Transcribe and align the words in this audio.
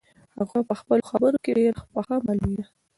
هغه 0.37 0.59
په 0.69 0.73
خپلو 0.79 1.03
خبرو 1.11 1.37
کې 1.43 1.51
ډېره 1.57 1.79
پخه 1.93 2.13
معلومېدله. 2.25 2.67